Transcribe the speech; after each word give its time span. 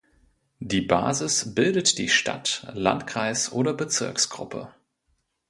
Die 0.61 0.81
Basis 0.81 1.53
bildet 1.53 1.99
die 1.99 2.09
Stadt-, 2.09 2.65
Landkreis- 2.73 3.51
oder 3.51 3.75
Bezirksgruppe. 3.75 4.73